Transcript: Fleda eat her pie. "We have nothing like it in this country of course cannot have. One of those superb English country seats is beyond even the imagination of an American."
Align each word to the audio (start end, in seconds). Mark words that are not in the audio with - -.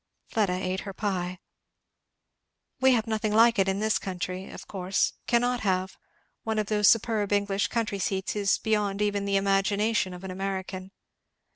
Fleda 0.29 0.59
eat 0.67 0.79
her 0.79 0.93
pie. 0.95 1.37
"We 2.79 2.93
have 2.93 3.05
nothing 3.05 3.31
like 3.35 3.59
it 3.59 3.67
in 3.69 3.79
this 3.81 3.99
country 3.99 4.49
of 4.49 4.67
course 4.67 5.13
cannot 5.27 5.59
have. 5.59 5.95
One 6.41 6.57
of 6.57 6.65
those 6.65 6.89
superb 6.89 7.31
English 7.31 7.67
country 7.67 7.99
seats 7.99 8.35
is 8.35 8.57
beyond 8.57 9.03
even 9.03 9.25
the 9.25 9.35
imagination 9.37 10.15
of 10.15 10.23
an 10.23 10.31
American." 10.31 10.89